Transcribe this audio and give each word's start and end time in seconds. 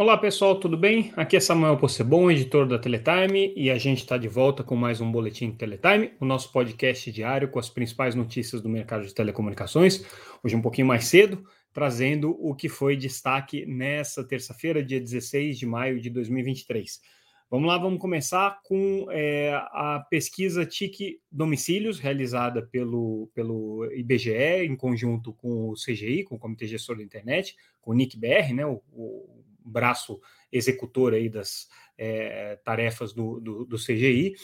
Olá 0.00 0.16
pessoal, 0.16 0.58
tudo 0.58 0.78
bem? 0.78 1.12
Aqui 1.14 1.36
é 1.36 1.40
Samuel 1.40 1.76
Possebon, 1.76 2.30
editor 2.30 2.66
da 2.66 2.78
Teletime, 2.78 3.52
e 3.54 3.70
a 3.70 3.76
gente 3.76 3.98
está 3.98 4.16
de 4.16 4.28
volta 4.28 4.64
com 4.64 4.74
mais 4.74 4.98
um 4.98 5.12
Boletim 5.12 5.52
Teletime, 5.52 6.14
o 6.18 6.24
nosso 6.24 6.50
podcast 6.50 7.12
diário 7.12 7.50
com 7.50 7.58
as 7.58 7.68
principais 7.68 8.14
notícias 8.14 8.62
do 8.62 8.68
mercado 8.70 9.06
de 9.06 9.12
telecomunicações. 9.12 10.02
Hoje 10.42 10.56
um 10.56 10.62
pouquinho 10.62 10.86
mais 10.86 11.04
cedo, 11.04 11.44
trazendo 11.70 12.34
o 12.40 12.54
que 12.54 12.66
foi 12.66 12.96
destaque 12.96 13.66
nessa 13.66 14.26
terça-feira, 14.26 14.82
dia 14.82 14.98
16 14.98 15.58
de 15.58 15.66
maio 15.66 16.00
de 16.00 16.08
2023. 16.08 16.98
Vamos 17.50 17.68
lá, 17.68 17.76
vamos 17.76 18.00
começar 18.00 18.58
com 18.64 19.06
é, 19.10 19.52
a 19.52 20.02
pesquisa 20.08 20.64
TIC 20.64 21.20
Domicílios, 21.30 21.98
realizada 21.98 22.62
pelo, 22.62 23.30
pelo 23.34 23.84
IBGE, 23.92 24.64
em 24.64 24.76
conjunto 24.76 25.34
com 25.34 25.68
o 25.68 25.74
CGI, 25.74 26.24
com 26.24 26.36
o 26.36 26.38
Comitê 26.38 26.66
Gestor 26.66 26.96
da 26.96 27.02
Internet, 27.02 27.54
com 27.82 27.90
o 27.90 27.94
NICBR, 27.94 28.54
né, 28.54 28.64
o, 28.64 28.80
o 28.94 29.49
braço 29.70 30.20
executor 30.52 31.14
aí 31.14 31.28
das 31.28 31.68
é, 32.02 32.58
tarefas 32.64 33.12
do, 33.12 33.38
do, 33.40 33.64
do, 33.66 33.76
CGI. 33.76 34.34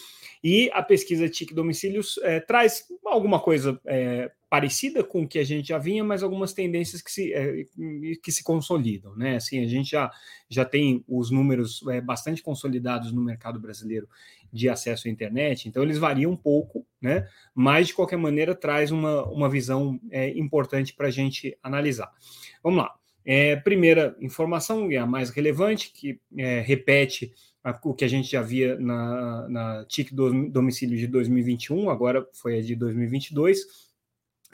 E 0.45 0.71
a 0.75 0.83
pesquisa 0.83 1.27
TIC 1.27 1.55
Domicílios 1.55 2.19
é, 2.23 2.39
traz 2.39 2.85
alguma 3.07 3.41
coisa 3.41 3.80
é, 3.87 4.30
parecida 4.51 5.02
com 5.02 5.23
o 5.23 5.29
que 5.29 5.39
a 5.39 5.45
gente 5.45 5.69
já 5.69 5.79
vinha, 5.79 6.05
mas 6.05 6.23
algumas 6.23 6.52
tendências 6.52 7.01
que 7.01 7.11
se, 7.11 7.33
que 8.23 8.30
se 8.30 8.45
consolidam. 8.45 9.16
Né? 9.16 9.37
Assim, 9.37 9.65
a 9.65 9.66
gente 9.66 9.91
já, 9.91 10.11
já 10.51 10.66
tem 10.66 11.02
os 11.09 11.30
números 11.30 11.83
bastante 12.05 12.43
consolidados 12.43 13.11
no 13.11 13.23
mercado 13.23 13.59
brasileiro 13.59 14.07
de 14.52 14.69
acesso 14.69 15.09
à 15.09 15.11
internet, 15.11 15.69
então 15.69 15.83
eles 15.83 15.99
variam 15.99 16.30
um 16.30 16.37
pouco, 16.37 16.87
né? 17.01 17.29
mas 17.55 17.88
de 17.88 17.95
qualquer 17.95 18.16
maneira 18.16 18.55
traz 18.55 18.91
uma, 18.93 19.24
uma 19.27 19.51
visão 19.51 19.99
importante 20.35 20.95
para 20.95 21.09
a 21.09 21.10
gente 21.10 21.59
analisar. 21.63 22.13
Vamos 22.63 22.79
lá. 22.79 22.95
É, 23.29 23.57
primeira 23.57 24.16
informação, 24.21 24.88
é 24.91 24.99
a 24.99 25.07
mais 25.07 25.30
relevante, 25.30 25.91
que 25.93 26.21
é, 26.38 26.60
repete 26.60 27.32
a, 27.65 27.77
o 27.82 27.93
que 27.93 28.05
a 28.05 28.09
gente 28.09 28.30
já 28.30 28.41
via 28.41 28.79
na, 28.79 29.49
na 29.49 29.85
TIC 29.87 30.15
do 30.15 30.49
domicílio 30.49 30.96
de 30.96 31.09
2021, 31.09 31.91
agora 31.91 32.24
foi 32.32 32.60
a 32.60 32.63
de 32.63 32.77
2022, 32.77 33.59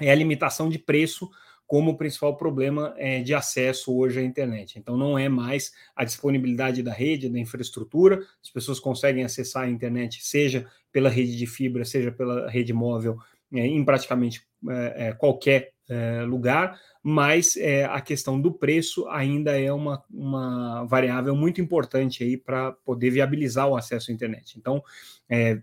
é 0.01 0.11
a 0.11 0.15
limitação 0.15 0.71
de 0.71 0.79
preço 0.79 1.31
como 1.67 1.97
principal 1.97 2.37
problema 2.37 2.95
é, 2.97 3.23
de 3.23 3.35
acesso 3.35 3.95
hoje 3.95 4.21
à 4.21 4.23
internet. 4.23 4.79
Então, 4.79 4.97
não 4.97 5.19
é 5.19 5.29
mais 5.29 5.73
a 5.95 6.05
disponibilidade 6.05 6.83
da 6.83 6.93
rede, 6.93 7.29
da 7.29 7.39
infraestrutura, 7.39 8.21
as 8.43 8.51
pessoas 8.51 8.81
conseguem 8.81 9.23
acessar 9.23 9.65
a 9.65 9.71
internet, 9.71 10.23
seja 10.23 10.67
pela 10.91 11.11
rede 11.11 11.37
de 11.37 11.47
fibra, 11.47 11.85
seja 11.85 12.11
pela 12.11 12.49
rede 12.51 12.73
móvel, 12.73 13.19
é, 13.53 13.67
em 13.67 13.85
praticamente 13.85 14.43
é, 14.69 15.09
é 15.09 15.13
qualquer 15.13 15.73
é, 15.89 16.23
lugar, 16.23 16.81
mas 17.03 17.57
é, 17.57 17.85
a 17.85 18.01
questão 18.01 18.41
do 18.41 18.53
preço 18.53 19.09
ainda 19.09 19.59
é 19.59 19.73
uma, 19.73 20.03
uma 20.09 20.85
variável 20.85 21.35
muito 21.35 21.61
importante 21.61 22.23
aí 22.23 22.37
para 22.37 22.71
poder 22.71 23.11
viabilizar 23.11 23.67
o 23.69 23.77
acesso 23.77 24.11
à 24.11 24.15
internet. 24.15 24.57
Então, 24.57 24.83
é, 25.29 25.61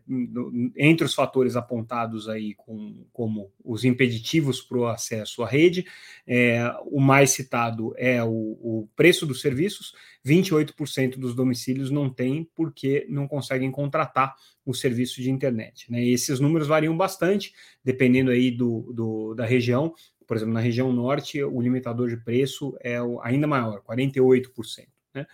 entre 0.75 1.05
os 1.05 1.13
fatores 1.13 1.55
apontados 1.55 2.27
aí 2.27 2.55
com, 2.55 3.05
como 3.13 3.51
os 3.63 3.85
impeditivos 3.85 4.61
para 4.61 4.77
o 4.77 4.87
acesso 4.87 5.41
à 5.41 5.47
rede, 5.47 5.85
é, 6.27 6.59
o 6.85 6.99
mais 6.99 7.29
citado 7.29 7.93
é 7.95 8.21
o, 8.21 8.27
o 8.29 8.89
preço 8.95 9.25
dos 9.25 9.39
serviços. 9.39 9.93
28% 10.25 11.17
dos 11.17 11.33
domicílios 11.33 11.89
não 11.89 12.09
tem 12.09 12.49
porque 12.53 13.05
não 13.09 13.27
conseguem 13.27 13.71
contratar 13.71 14.35
o 14.65 14.73
serviço 14.73 15.21
de 15.21 15.31
internet. 15.31 15.89
Né? 15.89 16.03
Esses 16.03 16.39
números 16.39 16.67
variam 16.67 16.97
bastante, 16.97 17.53
dependendo 17.83 18.29
aí 18.29 18.51
do, 18.51 18.91
do 18.93 19.33
da 19.35 19.45
região 19.45 19.93
por 20.29 20.37
exemplo, 20.37 20.53
na 20.53 20.59
região 20.59 20.93
norte, 20.93 21.43
o 21.43 21.59
limitador 21.59 22.07
de 22.07 22.15
preço 22.15 22.77
é 22.81 22.97
ainda 23.23 23.47
maior, 23.47 23.81
48%. 23.81 24.85
Né? 25.11 25.25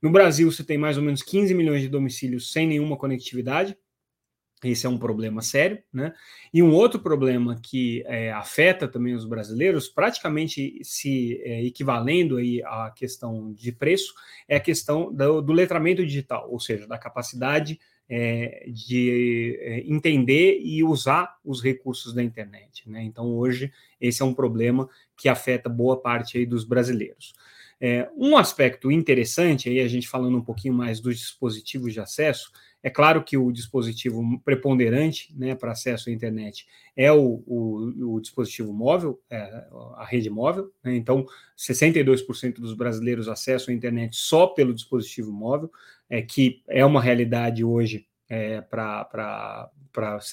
No 0.00 0.12
Brasil, 0.12 0.48
você 0.48 0.62
tem 0.62 0.78
mais 0.78 0.96
ou 0.96 1.02
menos 1.02 1.24
15 1.24 1.52
milhões 1.52 1.82
de 1.82 1.88
domicílios 1.88 2.52
sem 2.52 2.64
nenhuma 2.64 2.96
conectividade. 2.96 3.76
Esse 4.62 4.86
é 4.86 4.88
um 4.88 4.96
problema 4.96 5.42
sério, 5.42 5.82
né? 5.92 6.14
E 6.52 6.62
um 6.62 6.72
outro 6.72 7.00
problema 7.00 7.60
que 7.60 8.04
é, 8.06 8.30
afeta 8.30 8.86
também 8.86 9.12
os 9.12 9.24
brasileiros, 9.24 9.88
praticamente 9.88 10.78
se 10.84 11.42
é, 11.42 11.64
equivalendo 11.64 12.36
aí 12.36 12.62
à 12.62 12.92
questão 12.94 13.52
de 13.52 13.72
preço, 13.72 14.14
é 14.46 14.54
a 14.54 14.60
questão 14.60 15.12
do, 15.12 15.42
do 15.42 15.52
letramento 15.52 16.06
digital, 16.06 16.48
ou 16.48 16.60
seja, 16.60 16.86
da 16.86 16.96
capacidade 16.96 17.80
é, 18.08 18.64
de 18.68 19.58
é, 19.60 19.80
entender 19.80 20.60
e 20.62 20.84
usar 20.84 21.38
os 21.44 21.62
recursos 21.62 22.12
da 22.12 22.22
internet. 22.22 22.88
Né? 22.88 23.02
Então, 23.02 23.36
hoje, 23.36 23.72
esse 24.00 24.22
é 24.22 24.24
um 24.24 24.34
problema 24.34 24.88
que 25.16 25.28
afeta 25.28 25.68
boa 25.68 26.00
parte 26.00 26.38
aí 26.38 26.46
dos 26.46 26.64
brasileiros. 26.64 27.34
É, 27.86 28.08
um 28.16 28.34
aspecto 28.38 28.90
interessante, 28.90 29.68
aí 29.68 29.78
a 29.78 29.86
gente 29.86 30.08
falando 30.08 30.38
um 30.38 30.42
pouquinho 30.42 30.72
mais 30.72 31.00
dos 31.00 31.18
dispositivos 31.18 31.92
de 31.92 32.00
acesso, 32.00 32.50
é 32.82 32.88
claro 32.88 33.22
que 33.22 33.36
o 33.36 33.52
dispositivo 33.52 34.40
preponderante 34.42 35.30
né, 35.36 35.54
para 35.54 35.72
acesso 35.72 36.08
à 36.08 36.12
internet 36.12 36.66
é 36.96 37.12
o, 37.12 37.42
o, 37.46 38.14
o 38.14 38.20
dispositivo 38.22 38.72
móvel, 38.72 39.20
é 39.28 39.66
a 39.96 40.06
rede 40.08 40.30
móvel. 40.30 40.72
Né? 40.82 40.96
Então, 40.96 41.26
62% 41.58 42.54
dos 42.54 42.72
brasileiros 42.72 43.28
acessam 43.28 43.70
a 43.70 43.76
internet 43.76 44.16
só 44.16 44.46
pelo 44.46 44.72
dispositivo 44.72 45.30
móvel, 45.30 45.70
é, 46.08 46.22
que 46.22 46.62
é 46.66 46.86
uma 46.86 47.02
realidade 47.02 47.62
hoje 47.62 48.06
é, 48.28 48.60
para 48.60 49.70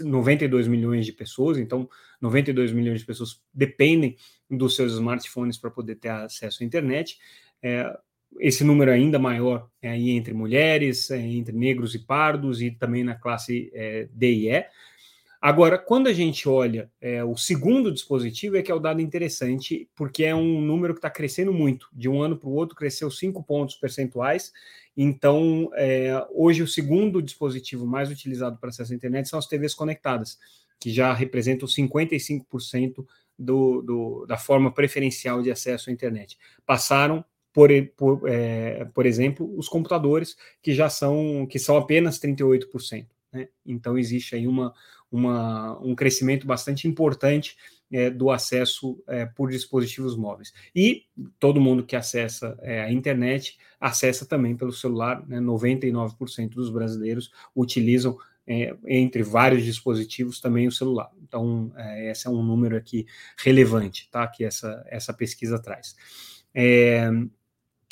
92 0.03 0.67
milhões 0.67 1.05
de 1.05 1.11
pessoas. 1.11 1.57
Então, 1.57 1.89
92 2.19 2.71
milhões 2.71 2.99
de 3.01 3.05
pessoas 3.05 3.41
dependem 3.53 4.15
dos 4.49 4.75
seus 4.75 4.93
smartphones 4.93 5.57
para 5.57 5.71
poder 5.71 5.95
ter 5.95 6.09
acesso 6.09 6.63
à 6.63 6.65
internet. 6.65 7.17
É, 7.61 7.91
esse 8.39 8.63
número 8.63 8.91
ainda 8.91 9.19
maior 9.19 9.69
é 9.81 9.97
entre 9.97 10.33
mulheres, 10.33 11.11
é, 11.11 11.19
entre 11.19 11.55
negros 11.55 11.95
e 11.95 11.99
pardos 11.99 12.61
e 12.61 12.71
também 12.71 13.03
na 13.03 13.15
classe 13.15 13.69
é, 13.73 14.07
D 14.11 14.31
e 14.31 14.49
E. 14.49 14.65
Agora, 15.41 15.79
quando 15.79 16.05
a 16.05 16.13
gente 16.13 16.47
olha 16.47 16.91
é, 17.01 17.23
o 17.23 17.35
segundo 17.35 17.91
dispositivo, 17.91 18.57
é 18.57 18.61
que 18.61 18.71
é 18.71 18.75
o 18.75 18.79
dado 18.79 19.01
interessante, 19.01 19.89
porque 19.95 20.23
é 20.23 20.35
um 20.35 20.61
número 20.61 20.93
que 20.93 20.99
está 20.99 21.09
crescendo 21.09 21.51
muito. 21.51 21.87
De 21.91 22.07
um 22.07 22.21
ano 22.21 22.37
para 22.37 22.47
o 22.47 22.53
outro, 22.53 22.75
cresceu 22.75 23.09
5 23.09 23.41
pontos 23.41 23.75
percentuais. 23.75 24.53
Então, 24.95 25.71
é, 25.73 26.23
hoje, 26.29 26.61
o 26.61 26.67
segundo 26.67 27.23
dispositivo 27.23 27.87
mais 27.87 28.11
utilizado 28.11 28.59
para 28.59 28.69
acesso 28.69 28.93
à 28.93 28.95
internet 28.95 29.27
são 29.27 29.39
as 29.39 29.47
TVs 29.47 29.73
conectadas, 29.73 30.37
que 30.79 30.91
já 30.91 31.11
representam 31.11 31.67
55% 31.67 33.03
do, 33.37 33.81
do, 33.81 34.25
da 34.27 34.37
forma 34.37 34.71
preferencial 34.71 35.41
de 35.41 35.49
acesso 35.49 35.89
à 35.89 35.93
internet. 35.93 36.37
Passaram 36.67 37.25
por, 37.51 37.69
por, 37.97 38.29
é, 38.29 38.85
por 38.93 39.07
exemplo, 39.07 39.51
os 39.57 39.67
computadores, 39.67 40.37
que 40.61 40.71
já 40.71 40.87
são, 40.87 41.47
que 41.49 41.57
são 41.57 41.77
apenas 41.77 42.19
38%. 42.19 43.07
Né? 43.33 43.47
Então, 43.65 43.97
existe 43.97 44.35
aí 44.35 44.45
uma, 44.45 44.73
uma, 45.11 45.77
um 45.81 45.93
crescimento 45.93 46.47
bastante 46.47 46.87
importante 46.87 47.57
é, 47.91 48.09
do 48.09 48.31
acesso 48.31 49.03
é, 49.07 49.25
por 49.25 49.51
dispositivos 49.51 50.15
móveis. 50.15 50.53
E 50.73 51.03
todo 51.39 51.59
mundo 51.59 51.83
que 51.83 51.95
acessa 51.95 52.57
é, 52.61 52.81
a 52.81 52.91
internet 52.91 53.57
acessa 53.79 54.25
também 54.25 54.55
pelo 54.55 54.71
celular, 54.71 55.27
né? 55.27 55.39
99% 55.39 56.49
dos 56.49 56.69
brasileiros 56.69 57.31
utilizam, 57.55 58.17
é, 58.47 58.75
entre 58.87 59.23
vários 59.23 59.63
dispositivos, 59.63 60.39
também 60.39 60.67
o 60.67 60.71
celular. 60.71 61.09
Então, 61.21 61.71
é, 61.75 62.11
esse 62.11 62.27
é 62.27 62.29
um 62.29 62.41
número 62.41 62.77
aqui 62.77 63.05
relevante, 63.37 64.09
tá? 64.09 64.25
Que 64.27 64.45
essa, 64.45 64.83
essa 64.87 65.13
pesquisa 65.13 65.59
traz. 65.59 65.95
É, 66.53 67.09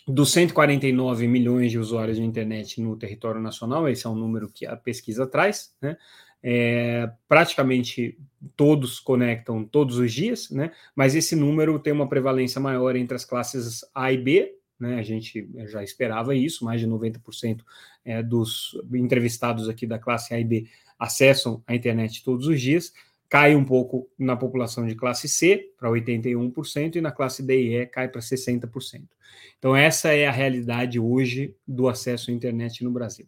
dos 0.07 0.31
149 0.31 1.27
milhões 1.27 1.71
de 1.71 1.77
usuários 1.77 2.17
de 2.17 2.23
internet 2.23 2.81
no 2.81 2.97
território 2.97 3.39
nacional, 3.39 3.87
esse 3.87 4.07
é 4.07 4.09
um 4.09 4.15
número 4.15 4.49
que 4.49 4.65
a 4.65 4.75
pesquisa 4.75 5.27
traz, 5.27 5.75
né? 5.81 5.97
É, 6.41 7.09
praticamente 7.27 8.17
todos 8.55 8.99
conectam 8.99 9.65
todos 9.65 9.97
os 9.97 10.13
dias, 10.13 10.49
né? 10.49 10.71
Mas 10.95 11.15
esse 11.15 11.35
número 11.35 11.79
tem 11.79 11.91
uma 11.91 12.07
prevalência 12.07 12.61
maior 12.61 12.95
entre 12.95 13.15
as 13.15 13.25
classes 13.25 13.81
A 13.93 14.11
e 14.11 14.17
B, 14.17 14.55
né? 14.79 14.99
A 14.99 15.03
gente 15.03 15.49
já 15.67 15.83
esperava 15.83 16.35
isso, 16.35 16.63
mais 16.63 16.79
de 16.79 16.87
90% 16.87 17.61
é, 18.05 18.23
dos 18.23 18.71
entrevistados 18.93 19.67
aqui 19.67 19.85
da 19.85 19.99
classe 19.99 20.33
A 20.33 20.39
e 20.39 20.43
B 20.43 20.67
acessam 20.97 21.63
a 21.65 21.75
internet 21.75 22.23
todos 22.23 22.47
os 22.47 22.59
dias 22.59 22.93
cai 23.29 23.55
um 23.55 23.63
pouco 23.63 24.09
na 24.17 24.35
população 24.35 24.87
de 24.87 24.95
classe 24.95 25.29
C, 25.29 25.71
para 25.77 25.89
81%, 25.89 26.95
e 26.95 27.01
na 27.01 27.11
classe 27.11 27.43
D 27.43 27.61
e 27.61 27.75
E 27.75 27.85
cai 27.85 28.09
para 28.09 28.19
60%. 28.19 29.03
Então, 29.59 29.75
essa 29.75 30.11
é 30.11 30.25
a 30.25 30.31
realidade 30.31 30.99
hoje 30.99 31.55
do 31.67 31.87
acesso 31.87 32.31
à 32.31 32.33
internet 32.33 32.83
no 32.83 32.91
Brasil. 32.91 33.27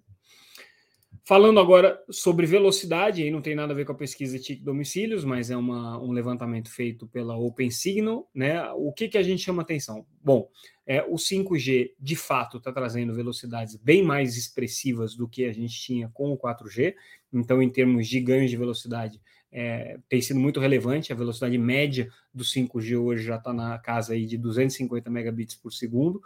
Falando 1.23 1.59
agora 1.59 2.01
sobre 2.09 2.47
velocidade, 2.47 3.21
aí 3.21 3.29
não 3.29 3.41
tem 3.41 3.53
nada 3.53 3.73
a 3.73 3.75
ver 3.75 3.85
com 3.85 3.91
a 3.91 3.95
pesquisa 3.95 4.39
TIC 4.39 4.63
domicílios, 4.63 5.23
mas 5.23 5.51
é 5.51 5.55
uma, 5.55 6.01
um 6.01 6.11
levantamento 6.11 6.69
feito 6.69 7.07
pela 7.07 7.37
OpenSignal, 7.37 8.27
né? 8.33 8.69
O 8.71 8.91
que, 8.91 9.07
que 9.07 9.17
a 9.17 9.23
gente 9.23 9.43
chama 9.43 9.61
atenção? 9.61 10.05
Bom, 10.23 10.49
é, 10.85 11.03
o 11.03 11.15
5G 11.15 11.91
de 11.99 12.15
fato 12.15 12.57
está 12.57 12.71
trazendo 12.71 13.13
velocidades 13.13 13.75
bem 13.75 14.03
mais 14.03 14.35
expressivas 14.35 15.15
do 15.15 15.27
que 15.27 15.45
a 15.45 15.53
gente 15.53 15.79
tinha 15.79 16.09
com 16.11 16.31
o 16.31 16.37
4G, 16.37 16.95
então, 17.31 17.61
em 17.61 17.69
termos 17.69 18.07
de 18.07 18.19
ganhos 18.19 18.49
de 18.49 18.57
velocidade, 18.57 19.21
é, 19.51 19.99
tem 20.09 20.21
sido 20.21 20.39
muito 20.39 20.59
relevante. 20.59 21.13
A 21.13 21.15
velocidade 21.15 21.57
média 21.57 22.09
do 22.33 22.43
5G 22.43 22.97
hoje 22.97 23.23
já 23.23 23.35
está 23.35 23.53
na 23.53 23.77
casa 23.77 24.13
aí 24.13 24.25
de 24.25 24.37
250 24.37 25.09
megabits 25.09 25.55
por 25.55 25.71
segundo. 25.71 26.21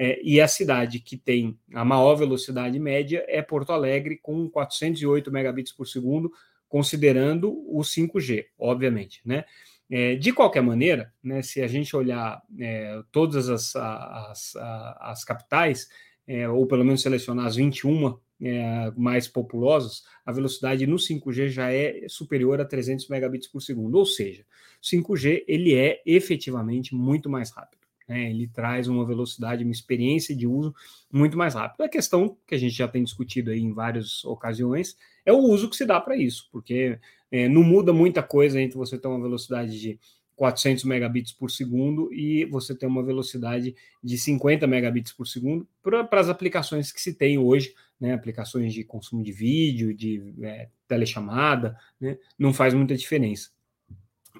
É, 0.00 0.20
e 0.22 0.40
a 0.40 0.46
cidade 0.46 1.00
que 1.00 1.16
tem 1.16 1.58
a 1.74 1.84
maior 1.84 2.14
velocidade 2.14 2.78
média 2.78 3.24
é 3.26 3.42
Porto 3.42 3.72
Alegre, 3.72 4.16
com 4.16 4.48
408 4.48 5.32
megabits 5.32 5.72
por 5.72 5.88
segundo, 5.88 6.32
considerando 6.68 7.50
o 7.66 7.80
5G, 7.80 8.46
obviamente. 8.56 9.20
Né? 9.24 9.44
É, 9.90 10.14
de 10.14 10.32
qualquer 10.32 10.62
maneira, 10.62 11.12
né, 11.20 11.42
se 11.42 11.60
a 11.60 11.66
gente 11.66 11.96
olhar 11.96 12.40
é, 12.60 13.02
todas 13.10 13.48
as, 13.48 13.74
as, 13.74 14.54
as, 15.00 15.24
capitais, 15.24 15.88
é, 16.28 16.48
ou 16.48 16.64
pelo 16.66 16.84
menos 16.84 17.02
selecionar 17.02 17.46
as 17.46 17.56
21 17.56 18.16
é, 18.40 18.92
mais 18.96 19.26
populosas, 19.26 20.04
a 20.24 20.30
velocidade 20.30 20.86
no 20.86 20.96
5G 20.96 21.48
já 21.48 21.72
é 21.72 22.06
superior 22.06 22.60
a 22.60 22.64
300 22.64 23.08
megabits 23.08 23.48
por 23.48 23.60
segundo. 23.60 23.96
Ou 23.96 24.06
seja, 24.06 24.44
o 24.80 24.86
5G 24.86 25.42
ele 25.48 25.74
é 25.74 26.00
efetivamente 26.06 26.94
muito 26.94 27.28
mais 27.28 27.50
rápido. 27.50 27.87
Né? 28.08 28.30
Ele 28.30 28.48
traz 28.48 28.88
uma 28.88 29.04
velocidade, 29.06 29.62
uma 29.62 29.72
experiência 29.72 30.34
de 30.34 30.46
uso 30.46 30.74
muito 31.12 31.36
mais 31.36 31.54
rápida. 31.54 31.84
A 31.84 31.88
questão 31.88 32.36
que 32.46 32.54
a 32.54 32.58
gente 32.58 32.74
já 32.74 32.88
tem 32.88 33.04
discutido 33.04 33.50
aí 33.50 33.60
em 33.60 33.72
várias 33.72 34.24
ocasiões 34.24 34.96
é 35.26 35.32
o 35.32 35.38
uso 35.38 35.68
que 35.68 35.76
se 35.76 35.84
dá 35.84 36.00
para 36.00 36.16
isso, 36.16 36.48
porque 36.50 36.98
é, 37.30 37.48
não 37.48 37.62
muda 37.62 37.92
muita 37.92 38.22
coisa 38.22 38.60
entre 38.60 38.78
você 38.78 38.98
ter 38.98 39.08
uma 39.08 39.20
velocidade 39.20 39.78
de 39.78 39.98
400 40.38 40.84
megabits 40.84 41.32
por 41.32 41.50
segundo 41.50 42.14
e 42.14 42.44
você 42.44 42.72
ter 42.72 42.86
uma 42.86 43.02
velocidade 43.02 43.74
de 44.02 44.16
50 44.16 44.68
megabits 44.68 45.12
por 45.12 45.26
segundo 45.26 45.68
para 45.82 46.08
as 46.12 46.28
aplicações 46.28 46.92
que 46.92 47.00
se 47.00 47.12
tem 47.12 47.36
hoje, 47.38 47.74
né, 48.00 48.14
aplicações 48.14 48.72
de 48.72 48.84
consumo 48.84 49.20
de 49.20 49.32
vídeo, 49.32 49.92
de 49.92 50.32
é, 50.42 50.68
telechamada, 50.86 51.76
né, 52.00 52.16
não 52.38 52.54
faz 52.54 52.72
muita 52.72 52.96
diferença. 52.96 53.50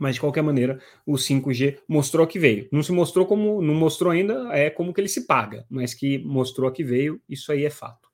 Mas 0.00 0.15
de 0.15 0.21
qualquer 0.21 0.43
maneira, 0.43 0.81
o 1.05 1.15
5G 1.15 1.79
mostrou 1.89 2.27
que 2.27 2.39
veio. 2.39 2.69
Não 2.71 2.83
se 2.83 2.93
mostrou 2.93 3.27
como, 3.27 3.61
não 3.61 3.75
mostrou 3.75 4.12
ainda 4.12 4.49
é 4.53 4.71
como 4.71 4.93
que 4.93 5.00
ele 5.00 5.09
se 5.09 5.27
paga, 5.27 5.67
mas 5.69 5.95
que 5.95 6.19
mostrou 6.19 6.71
que 6.71 6.85
veio, 6.85 7.21
isso 7.29 7.50
aí 7.50 7.65
é 7.65 7.71
fato. 7.71 8.09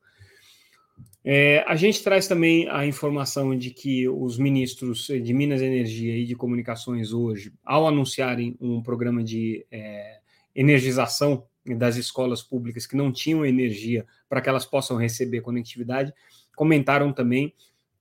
É, 1.26 1.64
a 1.66 1.74
gente 1.74 2.02
traz 2.02 2.28
também 2.28 2.68
a 2.68 2.84
informação 2.84 3.56
de 3.56 3.70
que 3.70 4.06
os 4.06 4.36
ministros 4.36 5.06
de 5.06 5.32
Minas 5.32 5.62
e 5.62 5.64
Energia 5.64 6.14
e 6.14 6.26
de 6.26 6.34
Comunicações 6.34 7.14
hoje, 7.14 7.50
ao 7.64 7.86
anunciarem 7.86 8.56
um 8.60 8.82
programa 8.82 9.24
de 9.24 9.64
é, 9.70 10.18
energização 10.54 11.46
das 11.64 11.96
escolas 11.96 12.42
públicas 12.42 12.86
que 12.86 12.94
não 12.94 13.10
tinham 13.10 13.44
energia 13.44 14.04
para 14.28 14.42
que 14.42 14.50
elas 14.50 14.66
possam 14.66 14.98
receber 14.98 15.40
conectividade, 15.40 16.12
comentaram 16.54 17.10
também 17.10 17.54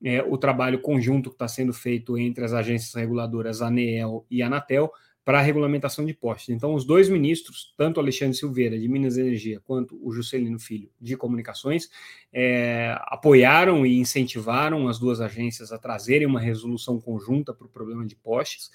é, 0.04 0.22
o 0.22 0.38
trabalho 0.38 0.82
conjunto 0.82 1.30
que 1.30 1.36
está 1.36 1.48
sendo 1.48 1.74
feito 1.74 2.18
entre 2.18 2.44
as 2.44 2.54
agências 2.54 2.94
reguladoras 2.94 3.62
ANEEL 3.62 4.26
e 4.30 4.42
Anatel 4.42 4.92
para 5.26 5.40
a 5.40 5.42
regulamentação 5.42 6.06
de 6.06 6.14
postes. 6.14 6.54
Então, 6.54 6.74
os 6.74 6.84
dois 6.84 7.08
ministros, 7.08 7.74
tanto 7.78 8.00
Alexandre 8.00 8.36
Silveira, 8.36 8.78
de 8.78 8.88
Minas 8.90 9.16
e 9.16 9.22
Energia, 9.22 9.62
quanto 9.64 9.98
o 10.06 10.12
Juscelino 10.12 10.60
Filho, 10.60 10.90
de 11.00 11.16
Comunicações, 11.16 11.90
é, 12.32 12.94
apoiaram 13.04 13.86
e 13.86 13.98
incentivaram 13.98 14.88
as 14.90 15.00
duas 15.00 15.22
agências 15.22 15.72
a 15.72 15.78
trazerem 15.78 16.28
uma 16.28 16.42
resolução 16.42 17.00
conjunta 17.00 17.54
para 17.54 17.66
o 17.66 17.70
problema 17.70 18.06
de 18.06 18.16
postes, 18.18 18.70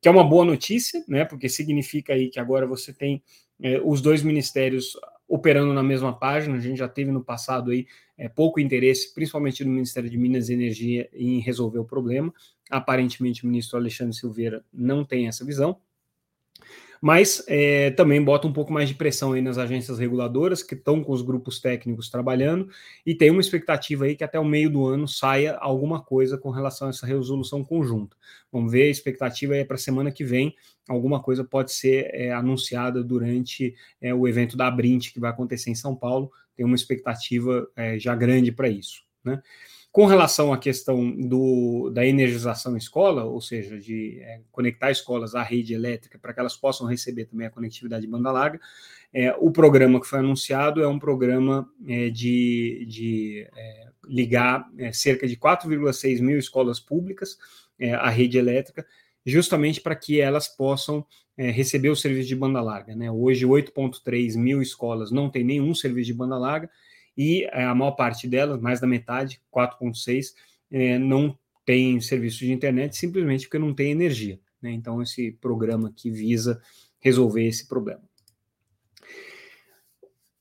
que 0.00 0.06
é 0.06 0.10
uma 0.10 0.24
boa 0.24 0.44
notícia, 0.44 1.02
né, 1.08 1.24
porque 1.24 1.48
significa 1.48 2.12
aí 2.12 2.28
que 2.28 2.38
agora 2.38 2.66
você 2.66 2.92
tem 2.92 3.22
é, 3.62 3.80
os 3.82 4.02
dois 4.02 4.22
ministérios 4.22 4.94
operando 5.28 5.72
na 5.72 5.82
mesma 5.82 6.12
página. 6.12 6.56
A 6.56 6.60
gente 6.60 6.78
já 6.78 6.88
teve 6.88 7.10
no 7.10 7.22
passado 7.22 7.70
aí 7.70 7.86
é, 8.16 8.28
pouco 8.28 8.60
interesse, 8.60 9.12
principalmente 9.14 9.64
no 9.64 9.70
Ministério 9.70 10.08
de 10.08 10.18
Minas 10.18 10.48
e 10.48 10.54
Energia, 10.54 11.08
em 11.12 11.40
resolver 11.40 11.78
o 11.78 11.84
problema. 11.84 12.32
Aparentemente, 12.70 13.44
o 13.44 13.46
ministro 13.46 13.78
Alexandre 13.78 14.14
Silveira 14.14 14.64
não 14.72 15.04
tem 15.04 15.26
essa 15.26 15.44
visão 15.44 15.78
mas 17.04 17.44
é, 17.46 17.90
também 17.90 18.24
bota 18.24 18.48
um 18.48 18.52
pouco 18.52 18.72
mais 18.72 18.88
de 18.88 18.94
pressão 18.94 19.34
aí 19.34 19.42
nas 19.42 19.58
agências 19.58 19.98
reguladoras 19.98 20.62
que 20.62 20.74
estão 20.74 21.04
com 21.04 21.12
os 21.12 21.20
grupos 21.20 21.60
técnicos 21.60 22.08
trabalhando 22.08 22.70
e 23.04 23.14
tem 23.14 23.30
uma 23.30 23.42
expectativa 23.42 24.06
aí 24.06 24.16
que 24.16 24.24
até 24.24 24.40
o 24.40 24.44
meio 24.44 24.70
do 24.70 24.86
ano 24.86 25.06
saia 25.06 25.54
alguma 25.56 26.02
coisa 26.02 26.38
com 26.38 26.48
relação 26.48 26.86
a 26.86 26.90
essa 26.90 27.04
resolução 27.04 27.62
conjunta. 27.62 28.16
Vamos 28.50 28.72
ver, 28.72 28.84
a 28.84 28.90
expectativa 28.90 29.54
é 29.54 29.66
para 29.66 29.74
a 29.74 29.78
semana 29.78 30.10
que 30.10 30.24
vem, 30.24 30.54
alguma 30.88 31.22
coisa 31.22 31.44
pode 31.44 31.74
ser 31.74 32.08
é, 32.10 32.32
anunciada 32.32 33.04
durante 33.04 33.74
é, 34.00 34.14
o 34.14 34.26
evento 34.26 34.56
da 34.56 34.70
Brint 34.70 35.12
que 35.12 35.20
vai 35.20 35.30
acontecer 35.30 35.68
em 35.68 35.74
São 35.74 35.94
Paulo, 35.94 36.32
tem 36.56 36.64
uma 36.64 36.74
expectativa 36.74 37.68
é, 37.76 37.98
já 37.98 38.14
grande 38.14 38.50
para 38.50 38.70
isso, 38.70 39.02
né? 39.22 39.42
Com 39.94 40.06
relação 40.06 40.52
à 40.52 40.58
questão 40.58 41.08
do, 41.08 41.88
da 41.88 42.04
energização 42.04 42.76
escola, 42.76 43.22
ou 43.22 43.40
seja, 43.40 43.78
de 43.78 44.18
é, 44.22 44.40
conectar 44.50 44.90
escolas 44.90 45.36
à 45.36 45.42
rede 45.44 45.72
elétrica 45.72 46.18
para 46.18 46.34
que 46.34 46.40
elas 46.40 46.56
possam 46.56 46.84
receber 46.84 47.26
também 47.26 47.46
a 47.46 47.50
conectividade 47.50 48.04
de 48.04 48.10
banda 48.10 48.32
larga, 48.32 48.58
é, 49.12 49.32
o 49.38 49.52
programa 49.52 50.00
que 50.00 50.08
foi 50.08 50.18
anunciado 50.18 50.82
é 50.82 50.88
um 50.88 50.98
programa 50.98 51.70
é, 51.86 52.10
de, 52.10 52.84
de 52.88 53.48
é, 53.56 53.86
ligar 54.04 54.68
é, 54.78 54.92
cerca 54.92 55.28
de 55.28 55.36
4,6 55.36 56.20
mil 56.20 56.38
escolas 56.38 56.80
públicas 56.80 57.38
é, 57.78 57.94
à 57.94 58.10
rede 58.10 58.36
elétrica, 58.36 58.84
justamente 59.24 59.80
para 59.80 59.94
que 59.94 60.20
elas 60.20 60.48
possam 60.48 61.06
receber 61.36 61.90
o 61.90 61.96
serviço 61.96 62.28
de 62.28 62.36
banda 62.36 62.60
larga. 62.60 62.96
Né? 62.96 63.10
Hoje, 63.12 63.46
8,3 63.46 64.36
mil 64.36 64.60
escolas 64.60 65.12
não 65.12 65.30
têm 65.30 65.44
nenhum 65.44 65.72
serviço 65.72 66.06
de 66.06 66.14
banda 66.14 66.36
larga, 66.36 66.68
e 67.16 67.44
é, 67.44 67.64
a 67.64 67.74
maior 67.74 67.92
parte 67.92 68.26
delas, 68.26 68.60
mais 68.60 68.80
da 68.80 68.86
metade, 68.86 69.40
4,6, 69.54 70.34
é, 70.70 70.98
não 70.98 71.38
tem 71.64 72.00
serviço 72.00 72.40
de 72.40 72.52
internet 72.52 72.96
simplesmente 72.96 73.46
porque 73.46 73.58
não 73.58 73.74
tem 73.74 73.90
energia. 73.90 74.38
Né? 74.60 74.72
Então, 74.72 75.02
esse 75.02 75.32
programa 75.40 75.92
que 75.94 76.10
visa 76.10 76.60
resolver 77.00 77.46
esse 77.46 77.68
problema. 77.68 78.02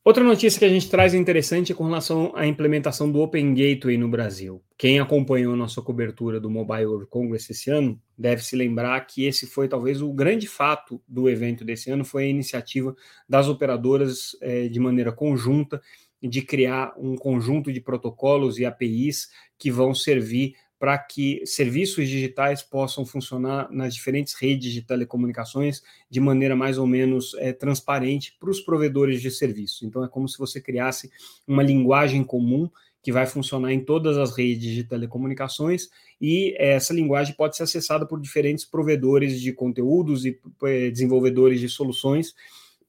Outra 0.05 0.21
notícia 0.21 0.59
que 0.59 0.65
a 0.65 0.69
gente 0.69 0.89
traz 0.89 1.13
interessante 1.13 1.71
é 1.71 1.75
com 1.75 1.85
relação 1.85 2.33
à 2.35 2.45
implementação 2.45 3.09
do 3.09 3.21
Open 3.21 3.53
Gateway 3.53 3.97
no 3.97 4.09
Brasil. 4.09 4.61
Quem 4.77 4.99
acompanhou 4.99 5.55
nossa 5.55 5.81
cobertura 5.81 6.41
do 6.41 6.49
Mobile 6.49 6.87
World 6.87 7.07
Congress 7.07 7.49
esse 7.49 7.69
ano 7.71 7.97
deve 8.17 8.43
se 8.43 8.53
lembrar 8.57 8.99
que 9.07 9.23
esse 9.23 9.47
foi 9.47 9.69
talvez 9.69 10.01
o 10.01 10.11
grande 10.11 10.45
fato 10.45 11.01
do 11.07 11.29
evento 11.29 11.63
desse 11.63 11.89
ano, 11.89 12.03
foi 12.03 12.23
a 12.25 12.27
iniciativa 12.27 12.93
das 13.29 13.47
operadoras 13.47 14.35
é, 14.41 14.67
de 14.67 14.77
maneira 14.77 15.09
conjunta 15.13 15.81
de 16.27 16.41
criar 16.41 16.93
um 16.97 17.15
conjunto 17.15 17.71
de 17.71 17.81
protocolos 17.81 18.57
e 18.57 18.65
APIs 18.65 19.29
que 19.57 19.69
vão 19.69 19.93
servir 19.93 20.55
para 20.83 20.97
que 20.97 21.41
serviços 21.45 22.09
digitais 22.09 22.61
possam 22.61 23.05
funcionar 23.05 23.71
nas 23.71 23.95
diferentes 23.95 24.33
redes 24.33 24.73
de 24.73 24.81
telecomunicações 24.81 25.81
de 26.09 26.19
maneira 26.19 26.57
mais 26.57 26.77
ou 26.77 26.85
menos 26.85 27.33
é, 27.35 27.53
transparente 27.53 28.35
para 28.37 28.49
os 28.49 28.59
provedores 28.59 29.21
de 29.21 29.31
serviço. 29.31 29.85
Então, 29.85 30.03
é 30.03 30.09
como 30.09 30.27
se 30.27 30.37
você 30.37 30.59
criasse 30.59 31.09
uma 31.47 31.63
linguagem 31.63 32.21
comum 32.21 32.69
que 33.01 33.13
vai 33.13 33.25
funcionar 33.25 33.71
em 33.71 33.79
todas 33.79 34.17
as 34.17 34.35
redes 34.35 34.73
de 34.73 34.83
telecomunicações 34.83 35.89
e 36.19 36.53
essa 36.57 36.93
linguagem 36.93 37.33
pode 37.33 37.55
ser 37.55 37.63
acessada 37.63 38.05
por 38.05 38.19
diferentes 38.19 38.65
provedores 38.65 39.39
de 39.39 39.53
conteúdos 39.53 40.25
e 40.25 40.37
é, 40.63 40.89
desenvolvedores 40.89 41.61
de 41.61 41.69
soluções 41.69 42.33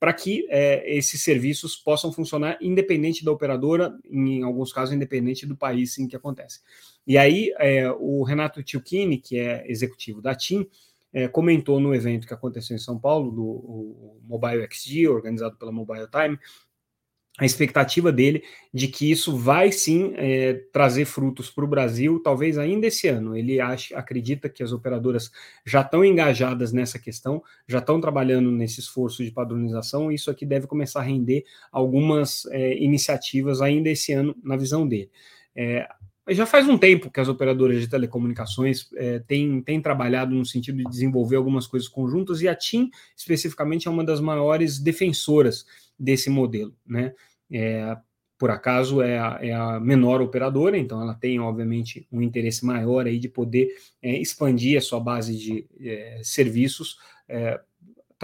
para 0.04 0.12
que 0.12 0.46
é, 0.50 0.84
esses 0.94 1.22
serviços 1.22 1.76
possam 1.76 2.12
funcionar 2.12 2.58
independente 2.60 3.24
da 3.24 3.32
operadora, 3.32 3.98
em 4.04 4.42
alguns 4.42 4.70
casos 4.70 4.94
independente 4.94 5.46
do 5.46 5.56
país 5.56 5.98
em 5.98 6.06
que 6.06 6.14
acontece. 6.14 6.60
E 7.06 7.16
aí 7.16 7.54
é, 7.58 7.90
o 7.90 8.22
Renato 8.22 8.62
Tilchini, 8.62 9.16
que 9.16 9.38
é 9.38 9.64
executivo 9.66 10.20
da 10.20 10.34
TIM, 10.34 10.68
é, 11.10 11.26
comentou 11.26 11.80
no 11.80 11.94
evento 11.94 12.26
que 12.26 12.34
aconteceu 12.34 12.76
em 12.76 12.78
São 12.78 12.98
Paulo, 12.98 13.30
do 13.30 14.20
Mobile 14.24 14.68
XG, 14.70 15.08
organizado 15.08 15.56
pela 15.56 15.72
Mobile 15.72 16.06
Time, 16.10 16.38
a 17.36 17.44
expectativa 17.44 18.12
dele 18.12 18.44
de 18.72 18.86
que 18.86 19.10
isso 19.10 19.36
vai 19.36 19.72
sim 19.72 20.12
é, 20.16 20.54
trazer 20.72 21.04
frutos 21.04 21.50
para 21.50 21.64
o 21.64 21.68
Brasil, 21.68 22.20
talvez 22.20 22.56
ainda 22.56 22.86
esse 22.86 23.08
ano. 23.08 23.36
Ele 23.36 23.60
acha, 23.60 23.96
acredita 23.96 24.48
que 24.48 24.62
as 24.62 24.72
operadoras 24.72 25.32
já 25.66 25.80
estão 25.80 26.04
engajadas 26.04 26.72
nessa 26.72 26.96
questão, 26.96 27.42
já 27.66 27.78
estão 27.78 28.00
trabalhando 28.00 28.52
nesse 28.52 28.78
esforço 28.78 29.24
de 29.24 29.32
padronização, 29.32 30.12
e 30.12 30.14
isso 30.14 30.30
aqui 30.30 30.46
deve 30.46 30.68
começar 30.68 31.00
a 31.00 31.04
render 31.04 31.44
algumas 31.72 32.46
é, 32.46 32.76
iniciativas 32.78 33.60
ainda 33.60 33.88
esse 33.90 34.12
ano, 34.12 34.36
na 34.42 34.56
visão 34.56 34.86
dele. 34.86 35.10
É, 35.56 35.88
já 36.30 36.46
faz 36.46 36.68
um 36.68 36.78
tempo 36.78 37.10
que 37.10 37.20
as 37.20 37.28
operadoras 37.28 37.80
de 37.80 37.88
telecomunicações 37.88 38.88
é, 38.96 39.18
têm, 39.18 39.60
têm 39.60 39.80
trabalhado 39.80 40.34
no 40.34 40.44
sentido 40.44 40.78
de 40.78 40.84
desenvolver 40.84 41.36
algumas 41.36 41.66
coisas 41.66 41.88
conjuntas, 41.88 42.40
e 42.40 42.48
a 42.48 42.54
TIM, 42.54 42.90
especificamente, 43.16 43.88
é 43.88 43.90
uma 43.90 44.04
das 44.04 44.20
maiores 44.20 44.78
defensoras 44.78 45.66
desse 45.98 46.30
modelo, 46.30 46.74
né? 46.86 47.12
É, 47.52 47.96
por 48.38 48.50
acaso 48.50 49.00
é 49.00 49.18
a, 49.18 49.38
é 49.40 49.52
a, 49.52 49.78
menor 49.78 50.20
operadora, 50.20 50.76
então 50.76 51.00
ela 51.00 51.14
tem, 51.14 51.38
obviamente, 51.38 52.06
um 52.10 52.20
interesse 52.20 52.64
maior 52.64 53.06
aí 53.06 53.18
de 53.18 53.28
poder 53.28 53.68
é, 54.02 54.18
expandir 54.18 54.76
a 54.76 54.80
sua 54.80 55.00
base 55.00 55.36
de 55.36 55.66
é, 55.80 56.20
serviços 56.22 56.98
é, 57.28 57.60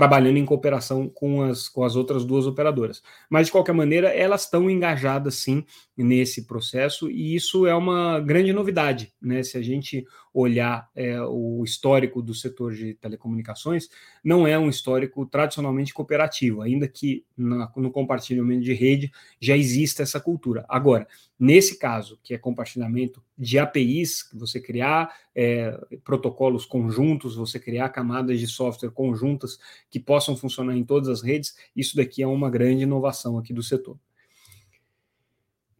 trabalhando 0.00 0.38
em 0.38 0.47
cooperação 0.47 1.11
com 1.11 1.42
as, 1.42 1.69
com 1.69 1.85
as 1.85 1.95
outras 1.95 2.25
duas 2.25 2.47
operadoras. 2.47 3.02
Mas, 3.28 3.49
de 3.49 3.52
qualquer 3.52 3.75
maneira, 3.75 4.09
elas 4.09 4.45
estão 4.45 4.71
engajadas, 4.71 5.35
sim, 5.35 5.62
nesse 5.95 6.47
processo, 6.47 7.11
e 7.11 7.35
isso 7.37 7.66
é 7.66 7.75
uma 7.75 8.19
grande 8.19 8.50
novidade, 8.50 9.12
né? 9.21 9.42
Se 9.42 9.59
a 9.59 9.62
gente 9.62 10.07
olhar 10.32 10.88
é, 10.94 11.20
o 11.22 11.62
histórico 11.64 12.22
do 12.22 12.34
setor 12.34 12.72
de 12.75 12.94
telecomunicações, 12.94 13.88
não 14.22 14.46
é 14.46 14.58
um 14.58 14.68
histórico 14.68 15.26
tradicionalmente 15.26 15.92
cooperativo, 15.92 16.62
ainda 16.62 16.87
que 16.87 17.25
na, 17.37 17.70
no 17.76 17.90
compartilhamento 17.90 18.62
de 18.62 18.72
rede 18.72 19.10
já 19.40 19.56
exista 19.56 20.02
essa 20.02 20.20
cultura. 20.20 20.64
Agora, 20.68 21.08
nesse 21.38 21.78
caso, 21.78 22.18
que 22.22 22.32
é 22.32 22.38
compartilhamento 22.38 23.22
de 23.37 23.58
APIs, 23.58 24.30
você 24.32 24.60
criar 24.60 25.12
é, 25.34 25.78
protocolos 26.04 26.64
conjuntos, 26.64 27.34
você 27.34 27.58
criar 27.58 27.88
camadas 27.88 28.38
de 28.38 28.46
software 28.46 28.90
conjuntas 28.90 29.58
que 29.90 29.99
possam 29.99 30.37
funcionar 30.37 30.76
em 30.76 30.84
todas 30.84 31.08
as 31.08 31.22
redes, 31.22 31.56
isso 31.75 31.96
daqui 31.96 32.22
é 32.22 32.26
uma 32.26 32.50
grande 32.50 32.84
inovação 32.84 33.37
aqui 33.37 33.52
do 33.52 33.62
setor. 33.62 33.99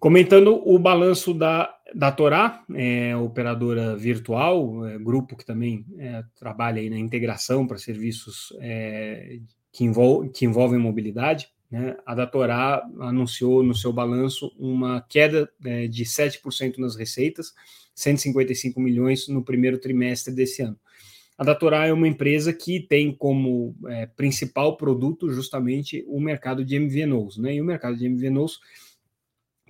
Comentando 0.01 0.67
o 0.67 0.79
balanço 0.79 1.35
da, 1.35 1.79
da 1.95 2.13
Torá, 2.13 2.65
é, 2.75 3.17
operadora 3.17 3.97
virtual, 3.97 4.87
é, 4.87 4.99
grupo 4.99 5.37
que 5.37 5.45
também 5.45 5.85
é, 5.99 6.23
trabalha 6.39 6.89
na 6.89 6.99
integração 6.99 7.67
para 7.67 7.79
serviços 7.79 8.53
é, 8.61 9.39
que, 9.73 9.85
envol 9.85 10.29
que 10.29 10.45
envolvem 10.45 10.79
mobilidade, 10.79 11.49
né, 11.71 11.97
a 12.05 12.15
da 12.15 12.27
Torá 12.27 12.83
anunciou 13.01 13.63
no 13.63 13.75
seu 13.75 13.93
balanço 13.93 14.53
uma 14.59 15.01
queda 15.01 15.49
é, 15.65 15.87
de 15.87 16.05
7% 16.05 16.79
nas 16.79 16.97
receitas, 16.97 17.53
155 17.95 18.81
milhões 18.81 19.29
no 19.29 19.45
primeiro 19.45 19.79
trimestre 19.79 20.35
desse 20.35 20.63
ano. 20.63 20.79
A 21.41 21.43
Datorá 21.43 21.87
é 21.87 21.93
uma 21.93 22.07
empresa 22.07 22.53
que 22.53 22.81
tem 22.81 23.15
como 23.15 23.75
é, 23.89 24.05
principal 24.05 24.77
produto 24.77 25.33
justamente 25.33 26.05
o 26.07 26.21
mercado 26.21 26.63
de 26.63 26.79
MVNOs, 26.79 27.39
né? 27.39 27.55
E 27.55 27.63
o 27.63 27.65
mercado 27.65 27.97
de 27.97 28.07
MVNOs 28.07 28.61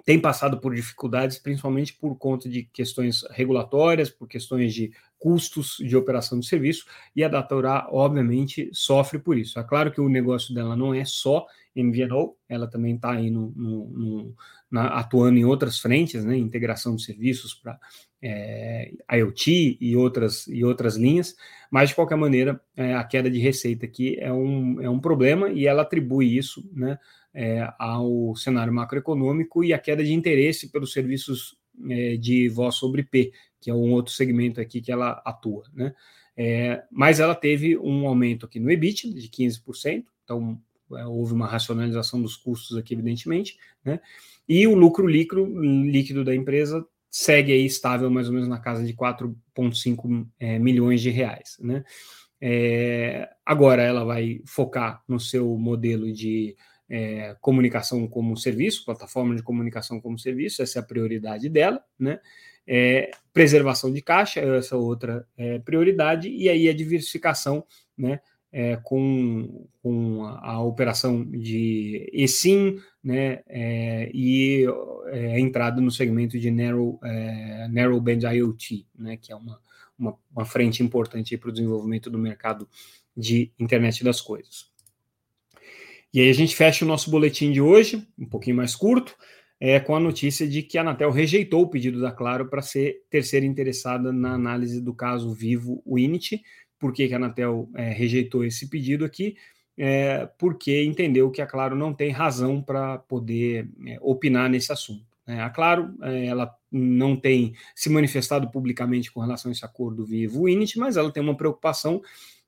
tem 0.04 0.21
passado 0.21 0.61
por 0.61 0.75
dificuldades, 0.75 1.38
principalmente 1.38 1.95
por 1.95 2.16
conta 2.16 2.49
de 2.49 2.64
questões 2.64 3.25
regulatórias, 3.30 4.11
por 4.11 4.26
questões 4.28 4.75
de 4.75 4.92
custos 5.19 5.76
de 5.78 5.97
operação 5.97 6.40
de 6.40 6.47
serviço, 6.47 6.87
e 7.14 7.23
a 7.23 7.28
Datorá, 7.28 7.87
obviamente, 7.90 8.71
sofre 8.73 9.19
por 9.19 9.37
isso. 9.37 9.59
É 9.59 9.62
claro 9.62 9.92
que 9.92 10.00
o 10.00 10.09
negócio 10.09 10.54
dela 10.54 10.75
não 10.75 10.95
é 10.95 11.04
só 11.04 11.47
MVNO, 11.76 12.35
ela 12.49 12.66
também 12.66 12.97
está 12.97 13.12
aí 13.12 13.30
no, 13.30 13.52
no, 13.54 13.88
no 13.90 14.35
na, 14.71 14.87
atuando 14.99 15.38
em 15.38 15.45
outras 15.45 15.78
frentes, 15.78 16.25
né, 16.25 16.37
integração 16.37 16.97
de 16.97 17.02
serviços 17.02 17.54
para 17.54 17.78
é, 18.23 18.92
IoT 19.12 19.78
e 19.80 19.97
outras, 19.97 20.47
e 20.47 20.64
outras 20.64 20.97
linhas, 20.97 21.35
mas 21.71 21.90
de 21.90 21.95
qualquer 21.95 22.16
maneira 22.16 22.61
é, 22.76 22.95
a 22.95 23.04
queda 23.04 23.30
de 23.30 23.38
receita 23.38 23.87
aqui 23.87 24.16
é 24.19 24.33
um, 24.33 24.80
é 24.80 24.88
um 24.88 25.00
problema 25.00 25.49
e 25.49 25.66
ela 25.66 25.83
atribui 25.83 26.37
isso 26.37 26.69
né, 26.73 26.99
é, 27.34 27.72
ao 27.78 28.34
cenário 28.37 28.72
macroeconômico 28.72 29.62
e 29.64 29.72
a 29.72 29.78
queda 29.78 30.02
de 30.02 30.12
interesse 30.12 30.70
pelos 30.70 30.92
serviços 30.92 31.56
é, 31.88 32.16
de 32.16 32.49
voz 32.49 32.75
sobre 32.75 33.02
IP, 33.02 33.32
que 33.60 33.70
é 33.70 33.75
um 33.75 33.92
outro 33.92 34.12
segmento 34.12 34.60
aqui 34.60 34.80
que 34.80 34.92
ela 34.92 35.22
atua. 35.25 35.64
Né? 35.72 35.94
É, 36.37 36.82
mas 36.90 37.20
ela 37.20 37.34
teve 37.34 37.76
um 37.76 38.06
aumento 38.06 38.46
aqui 38.46 38.58
no 38.58 38.70
EBIT 38.70 39.12
de 39.12 39.28
15%, 39.28 40.04
então 40.25 40.60
é, 40.92 41.06
houve 41.06 41.32
uma 41.32 41.46
racionalização 41.46 42.20
dos 42.20 42.37
custos 42.37 42.76
aqui, 42.76 42.94
evidentemente, 42.94 43.58
né? 43.84 44.00
E 44.49 44.66
o 44.66 44.75
lucro 44.75 45.06
líquido, 45.06 45.44
líquido 45.44 46.25
da 46.25 46.34
empresa 46.34 46.84
segue 47.10 47.52
aí 47.52 47.64
estável, 47.64 48.10
mais 48.10 48.26
ou 48.28 48.32
menos 48.32 48.49
na 48.49 48.58
casa 48.58 48.84
de 48.84 48.94
4,5 48.94 50.26
é, 50.38 50.58
milhões 50.58 51.00
de 51.00 51.10
reais, 51.10 51.58
né? 51.60 51.84
É, 52.40 53.28
agora 53.44 53.82
ela 53.82 54.04
vai 54.04 54.40
focar 54.46 55.02
no 55.06 55.20
seu 55.20 55.56
modelo 55.58 56.10
de 56.10 56.56
é, 56.90 57.37
comunicação 57.40 58.06
como 58.06 58.37
serviço, 58.37 58.85
plataforma 58.85 59.35
de 59.37 59.42
comunicação 59.42 60.00
como 60.00 60.18
serviço, 60.18 60.62
essa 60.62 60.78
é 60.78 60.82
a 60.82 60.85
prioridade 60.85 61.49
dela, 61.49 61.82
né? 61.99 62.20
É, 62.66 63.11
preservação 63.32 63.92
de 63.92 64.02
caixa, 64.02 64.40
essa 64.40 64.76
outra 64.76 65.26
é, 65.37 65.59
prioridade, 65.61 66.28
e 66.28 66.49
aí 66.49 66.68
a 66.68 66.75
diversificação, 66.75 67.64
né? 67.97 68.20
é, 68.52 68.76
com, 68.76 69.68
com 69.82 70.25
a, 70.25 70.52
a, 70.52 70.62
operação 70.62 71.25
de 71.25 72.09
eSIM 72.12 72.80
né, 73.02 73.42
é, 73.47 74.11
e 74.12 74.66
é, 75.06 75.35
a 75.35 75.40
entrada 75.40 75.80
no 75.80 75.90
segmento 75.90 76.38
de 76.38 76.50
Narrow, 76.50 76.99
é, 77.02 77.68
narrow 77.68 78.00
Band 78.00 78.28
IoT, 78.32 78.87
né, 78.99 79.16
que 79.16 79.32
é 79.32 79.37
uma, 79.37 79.61
uma, 79.99 80.16
uma 80.35 80.44
frente 80.44 80.82
importante 80.82 81.37
para 81.37 81.49
o 81.49 81.52
desenvolvimento 81.52 82.11
do 82.11 82.18
mercado 82.18 82.68
de 83.16 83.52
internet 83.59 84.02
das 84.02 84.20
coisas. 84.20 84.69
E 86.12 86.20
aí 86.20 86.28
a 86.28 86.34
gente 86.34 86.56
fecha 86.56 86.84
o 86.84 86.88
nosso 86.88 87.10
boletim 87.10 87.52
de 87.52 87.60
hoje, 87.60 88.06
um 88.18 88.26
pouquinho 88.26 88.56
mais 88.56 88.74
curto, 88.74 89.14
é, 89.60 89.78
com 89.78 89.94
a 89.94 90.00
notícia 90.00 90.48
de 90.48 90.62
que 90.62 90.78
a 90.78 90.80
Anatel 90.80 91.10
rejeitou 91.10 91.62
o 91.62 91.68
pedido 91.68 92.00
da 92.00 92.10
Claro 92.10 92.48
para 92.48 92.62
ser 92.62 93.04
terceira 93.10 93.44
interessada 93.44 94.12
na 94.12 94.32
análise 94.32 94.80
do 94.80 94.94
caso 94.94 95.32
Vivo 95.32 95.82
Unity, 95.86 96.42
por 96.78 96.92
que, 96.92 97.06
que 97.06 97.14
a 97.14 97.18
Anatel 97.18 97.68
é, 97.76 97.92
rejeitou 97.92 98.42
esse 98.42 98.68
pedido 98.68 99.04
aqui? 99.04 99.36
É, 99.78 100.26
porque 100.38 100.82
entendeu 100.82 101.30
que 101.30 101.42
a 101.42 101.46
Claro 101.46 101.76
não 101.76 101.94
tem 101.94 102.10
razão 102.10 102.62
para 102.62 102.98
poder 102.98 103.68
é, 103.86 103.98
opinar 104.00 104.48
nesse 104.48 104.72
assunto. 104.72 105.06
Né? 105.26 105.42
A 105.42 105.50
Claro 105.50 105.94
é, 106.02 106.26
ela 106.26 106.52
não 106.72 107.14
tem 107.14 107.54
se 107.74 107.90
manifestado 107.90 108.50
publicamente 108.50 109.12
com 109.12 109.20
relação 109.20 109.50
a 109.50 109.52
esse 109.52 109.64
acordo 109.64 110.06
Vivo 110.06 110.48
Init, 110.48 110.78
mas 110.78 110.96
ela 110.96 111.12
tem 111.12 111.22
uma 111.22 111.36
preocupação, 111.36 112.00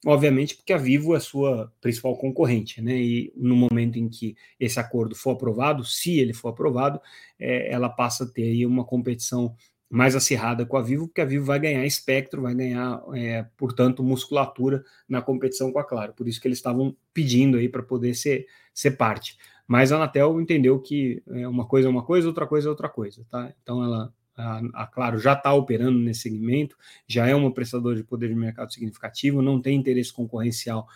obviamente, 0.05 0.57
porque 0.57 0.73
a 0.73 0.79
Vivo 0.79 1.15
é 1.15 1.19
a 1.19 1.21
sua 1.21 1.73
principal 1.81 2.17
concorrente, 2.17 2.81
né? 2.83 2.97
E 2.97 3.33
no 3.37 3.55
momento 3.57 3.99
em 3.99 4.09
que 4.09 4.37
esse 4.59 4.81
acordo 4.81 5.15
for 5.15 5.31
aprovado, 5.31 5.85
se 5.85 6.19
ele 6.19 6.33
for 6.33 6.49
aprovado, 6.49 7.01
é, 7.39 7.73
ela 7.73 7.89
passa 7.89 8.25
a 8.25 8.27
ter 8.27 8.43
aí 8.45 8.67
uma 8.67 8.85
competição 8.85 9.55
mais 9.89 10.17
acirrada 10.17 10.65
com 10.65 10.77
a 10.77 10.83
Vivo, 10.83 11.07
porque 11.07 11.21
a 11.21 11.25
Vivo 11.25 11.45
vai 11.45 11.61
ganhar 11.61 11.85
espectro, 11.85 12.43
vai 12.43 12.55
ganhar, 12.55 13.03
é, 13.15 13.45
portanto, 13.59 14.03
musculatura 14.03 14.83
na 15.07 15.21
competição 15.21 15.71
com 15.71 15.79
a 15.79 15.85
Claro. 15.85 16.15
Por 16.15 16.27
isso 16.27 16.41
que 16.41 16.49
eles 16.49 16.59
estavam 16.59 16.97
pedindo 17.13 17.59
aí 17.59 17.69
para 17.69 17.83
poder 17.83 18.15
ser, 18.15 18.47
ser 18.73 18.93
parte. 18.93 19.37
Mas 19.67 19.93
a 19.93 19.97
Anatel 19.97 20.41
entendeu 20.41 20.81
que 20.81 21.23
é 21.29 21.47
uma 21.47 21.67
coisa 21.67 21.89
é 21.89 21.91
uma 21.91 22.05
coisa, 22.05 22.27
outra 22.27 22.47
coisa 22.47 22.69
é 22.69 22.71
outra 22.71 22.89
coisa, 22.89 23.25
tá? 23.31 23.53
Então 23.63 23.85
ela 23.85 24.13
a, 24.37 24.61
a 24.75 24.87
Claro 24.87 25.19
já 25.19 25.33
está 25.33 25.53
operando 25.53 25.99
nesse 25.99 26.23
segmento, 26.23 26.77
já 27.07 27.27
é 27.27 27.35
uma 27.35 27.53
prestadora 27.53 27.97
de 27.97 28.05
poder 28.05 28.29
de 28.29 28.35
mercado 28.35 28.73
significativo, 28.73 29.43
não 29.43 29.61
tem 29.61 29.77
interesse 29.77 30.13
concorrencial 30.13 30.87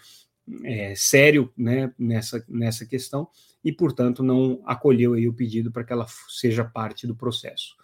é, 0.64 0.95
sério 0.95 1.52
né, 1.57 1.93
nessa, 1.99 2.45
nessa 2.49 2.87
questão 2.87 3.28
e, 3.64 3.73
portanto, 3.73 4.23
não 4.23 4.62
acolheu 4.64 5.14
aí 5.14 5.28
o 5.28 5.35
pedido 5.35 5.73
para 5.73 5.85
que 5.85 5.93
ela 5.93 6.07
seja 6.28 6.64
parte 6.64 7.07
do 7.07 7.16
processo. 7.16 7.75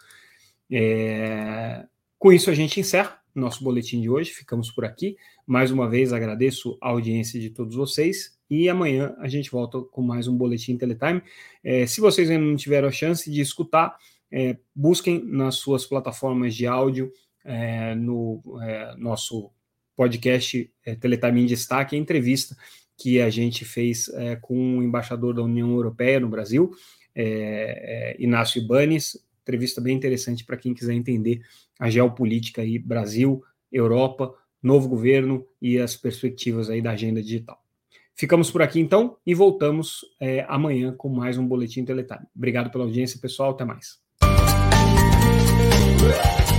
É... 0.70 1.84
Com 2.18 2.32
isso, 2.32 2.50
a 2.50 2.54
gente 2.54 2.78
encerra 2.78 3.18
nosso 3.34 3.64
boletim 3.64 4.00
de 4.00 4.08
hoje. 4.08 4.30
Ficamos 4.30 4.70
por 4.70 4.84
aqui. 4.84 5.16
Mais 5.46 5.70
uma 5.70 5.88
vez, 5.88 6.12
agradeço 6.12 6.78
a 6.80 6.90
audiência 6.90 7.40
de 7.40 7.50
todos 7.50 7.74
vocês. 7.74 8.38
E 8.48 8.68
amanhã 8.68 9.14
a 9.18 9.28
gente 9.28 9.50
volta 9.50 9.80
com 9.80 10.02
mais 10.02 10.28
um 10.28 10.36
Boletim 10.36 10.76
Teletime. 10.76 11.22
É, 11.64 11.86
se 11.86 12.00
vocês 12.00 12.30
ainda 12.30 12.44
não 12.44 12.54
tiveram 12.54 12.88
a 12.88 12.92
chance 12.92 13.30
de 13.30 13.40
escutar, 13.40 13.96
é, 14.32 14.56
busquem 14.74 15.22
nas 15.22 15.56
suas 15.56 15.84
plataformas 15.84 16.54
de 16.54 16.66
áudio, 16.66 17.12
é, 17.44 17.94
no 17.94 18.42
é, 18.62 18.96
nosso 18.96 19.50
podcast 19.94 20.72
é, 20.84 20.94
Teletime 20.94 21.42
em 21.42 21.46
Destaque, 21.46 21.94
a 21.94 21.98
entrevista 21.98 22.56
que 22.96 23.20
a 23.20 23.28
gente 23.28 23.64
fez 23.64 24.08
é, 24.08 24.36
com 24.36 24.78
o 24.78 24.82
embaixador 24.82 25.34
da 25.34 25.42
União 25.42 25.70
Europeia 25.72 26.18
no 26.18 26.28
Brasil, 26.28 26.70
Inácio 28.18 28.62
Ibanes, 28.62 29.22
entrevista 29.42 29.82
bem 29.82 29.94
interessante 29.94 30.46
para 30.46 30.56
quem 30.56 30.72
quiser 30.72 30.94
entender 30.94 31.42
a 31.78 31.90
geopolítica 31.90 32.62
aí, 32.62 32.78
Brasil, 32.78 33.44
Europa, 33.70 34.34
novo 34.62 34.88
governo 34.88 35.46
e 35.60 35.78
as 35.78 35.94
perspectivas 35.94 36.70
aí 36.70 36.80
da 36.80 36.92
agenda 36.92 37.22
digital. 37.22 37.62
Ficamos 38.14 38.50
por 38.50 38.62
aqui 38.62 38.80
então 38.80 39.18
e 39.26 39.34
voltamos 39.34 40.06
é, 40.18 40.46
amanhã 40.48 40.94
com 40.96 41.10
mais 41.10 41.36
um 41.36 41.46
Boletim 41.46 41.84
Teletime. 41.84 42.26
Obrigado 42.34 42.70
pela 42.70 42.84
audiência, 42.84 43.20
pessoal. 43.20 43.50
Até 43.50 43.64
mais. 43.64 44.01
Woo! 46.02 46.51